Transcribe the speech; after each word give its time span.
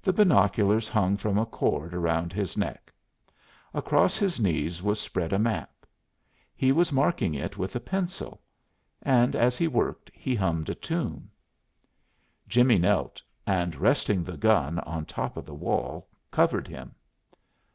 The 0.00 0.14
binoculars 0.14 0.88
hung 0.88 1.18
from 1.18 1.36
a 1.36 1.44
cord 1.44 1.92
around 1.92 2.32
his 2.32 2.56
neck. 2.56 2.90
Across 3.74 4.16
his 4.16 4.40
knees 4.40 4.82
was 4.82 4.98
spread 4.98 5.30
a 5.30 5.38
map. 5.38 5.84
He 6.56 6.72
was 6.72 6.90
marking 6.90 7.34
it 7.34 7.58
with 7.58 7.76
a 7.76 7.80
pencil, 7.80 8.40
and 9.02 9.36
as 9.36 9.58
he 9.58 9.68
worked 9.68 10.10
he 10.14 10.34
hummed 10.34 10.70
a 10.70 10.74
tune. 10.74 11.28
Jimmie 12.48 12.78
knelt, 12.78 13.20
and 13.46 13.74
resting 13.76 14.24
the 14.24 14.38
gun 14.38 14.78
on 14.78 15.00
the 15.00 15.06
top 15.12 15.36
of 15.36 15.44
the 15.44 15.52
wall, 15.54 16.08
covered 16.30 16.66
him. 16.68 16.94